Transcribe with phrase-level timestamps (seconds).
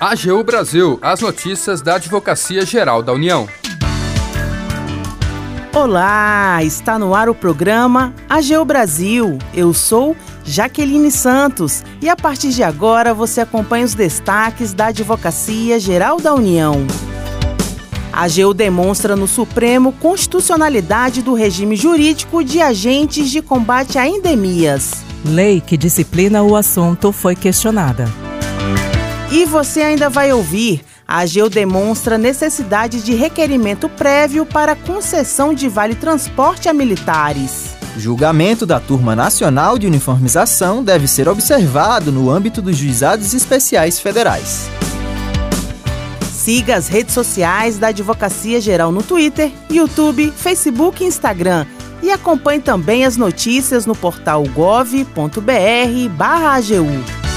[0.00, 3.48] AGU Brasil, as notícias da Advocacia Geral da União.
[5.74, 9.38] Olá, está no ar o programa AGU Brasil.
[9.52, 15.80] Eu sou Jaqueline Santos e a partir de agora você acompanha os destaques da Advocacia
[15.80, 16.86] Geral da União.
[18.12, 24.92] A AGU demonstra no Supremo constitucionalidade do regime jurídico de agentes de combate a endemias.
[25.24, 28.27] Lei que disciplina o assunto foi questionada.
[29.30, 30.82] E você ainda vai ouvir.
[31.06, 37.76] A AGU demonstra necessidade de requerimento prévio para concessão de vale transporte a militares.
[37.96, 43.98] O julgamento da Turma Nacional de Uniformização deve ser observado no âmbito dos juizados especiais
[43.98, 44.68] federais.
[46.32, 51.66] Siga as redes sociais da Advocacia Geral no Twitter, YouTube, Facebook e Instagram.
[52.02, 57.27] E acompanhe também as notícias no portal gov.br/agu.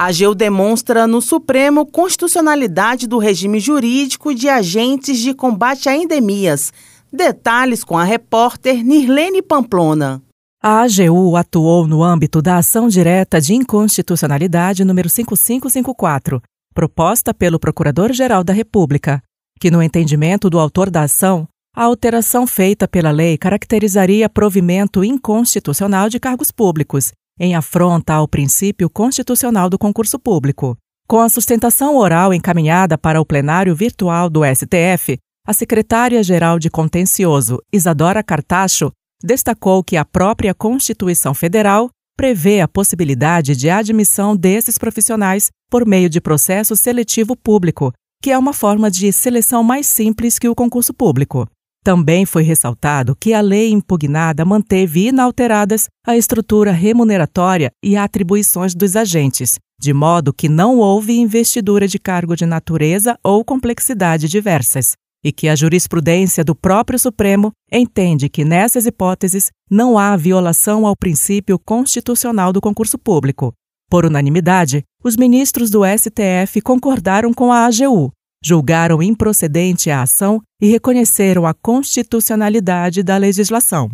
[0.00, 6.72] A AGU demonstra no Supremo constitucionalidade do regime jurídico de agentes de combate a endemias.
[7.12, 10.22] Detalhes com a repórter Nirlene Pamplona.
[10.62, 16.40] A AGU atuou no âmbito da ação direta de inconstitucionalidade número 5554,
[16.74, 19.22] proposta pelo Procurador-Geral da República,
[19.60, 21.46] que, no entendimento do autor da ação,
[21.76, 28.90] a alteração feita pela lei caracterizaria provimento inconstitucional de cargos públicos em afronta ao princípio
[28.90, 30.76] constitucional do concurso público.
[31.08, 37.58] Com a sustentação oral encaminhada para o plenário virtual do STF, a secretária-geral de Contencioso,
[37.72, 38.92] Isadora Cartacho,
[39.24, 46.10] destacou que a própria Constituição Federal prevê a possibilidade de admissão desses profissionais por meio
[46.10, 50.92] de processo seletivo público, que é uma forma de seleção mais simples que o concurso
[50.92, 51.48] público.
[51.82, 58.96] Também foi ressaltado que a lei impugnada manteve inalteradas a estrutura remuneratória e atribuições dos
[58.96, 64.92] agentes, de modo que não houve investidura de cargo de natureza ou complexidade diversas,
[65.24, 70.94] e que a jurisprudência do próprio Supremo entende que nessas hipóteses não há violação ao
[70.94, 73.54] princípio constitucional do concurso público.
[73.88, 80.68] Por unanimidade, os ministros do STF concordaram com a AGU, julgaram improcedente a ação e
[80.68, 83.90] reconheceram a constitucionalidade da legislação.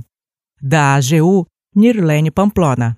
[0.62, 2.96] Da AGU, Nirlene Pamplona.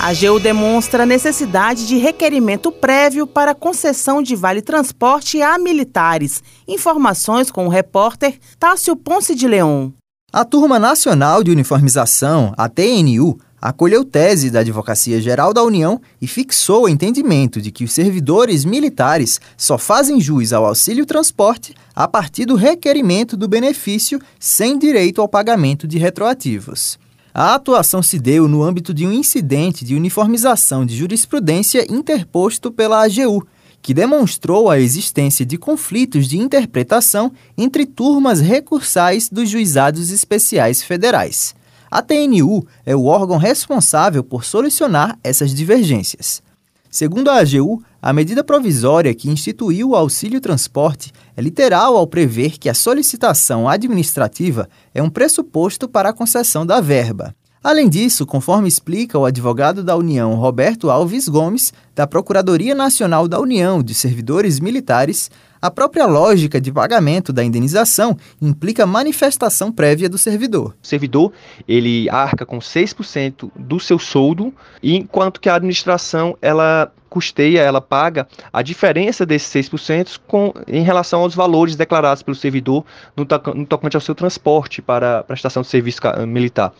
[0.00, 6.42] A AGU demonstra a necessidade de requerimento prévio para concessão de vale transporte a militares.
[6.68, 9.92] Informações com o repórter Tássio Ponce de Leão.
[10.32, 16.26] A Turma Nacional de Uniformização, a TNU, acolheu tese da Advocacia Geral da União e
[16.26, 22.06] fixou o entendimento de que os servidores militares só fazem jus ao auxílio transporte a
[22.06, 26.98] partir do requerimento do benefício sem direito ao pagamento de retroativos.
[27.34, 33.04] A atuação se deu no âmbito de um incidente de uniformização de jurisprudência interposto pela
[33.04, 33.46] AGU,
[33.80, 41.54] que demonstrou a existência de conflitos de interpretação entre turmas recursais dos juizados especiais federais.
[41.90, 46.42] A TNU é o órgão responsável por solucionar essas divergências.
[46.90, 52.58] Segundo a AGU, a medida provisória que instituiu o auxílio transporte é literal ao prever
[52.58, 57.34] que a solicitação administrativa é um pressuposto para a concessão da verba.
[57.62, 63.40] Além disso, conforme explica o advogado da União Roberto Alves Gomes, da Procuradoria Nacional da
[63.40, 70.18] União de Servidores Militares, a própria lógica de pagamento da indenização implica manifestação prévia do
[70.18, 70.74] servidor.
[70.82, 71.32] O servidor,
[71.66, 74.52] ele arca com 6% do seu soldo,
[74.82, 81.22] enquanto que a administração, ela custeia, ela paga a diferença desses 6% com, em relação
[81.22, 82.84] aos valores declarados pelo servidor
[83.16, 86.72] no, no tocante ao seu transporte para a prestação de serviço militar.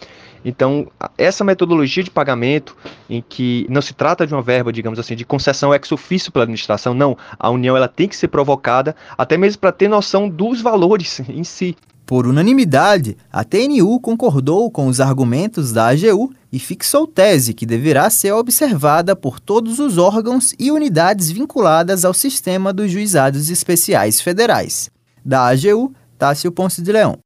[0.44, 0.86] Então,
[1.16, 2.76] essa metodologia de pagamento,
[3.08, 6.44] em que não se trata de uma verba, digamos assim, de concessão ex ofício pela
[6.44, 7.16] administração, não.
[7.38, 8.67] A União ela tem que ser provocada,
[9.16, 11.76] até mesmo para ter noção dos valores em si.
[12.08, 18.08] Por unanimidade, a TNU concordou com os argumentos da AGU e fixou tese que deverá
[18.08, 24.88] ser observada por todos os órgãos e unidades vinculadas ao sistema dos juizados especiais federais.
[25.22, 27.18] Da AGU, Tássio Ponce de Leão.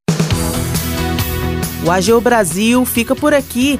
[1.85, 3.79] O AGU Brasil fica por aqui.